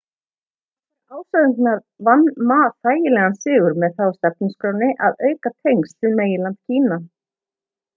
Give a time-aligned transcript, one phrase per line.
[1.09, 2.57] þrátt fyrir ásakanirnar vann ma
[2.87, 7.05] þægilegan sigur með það á stefnuskránni að auka tengsl við meginland kína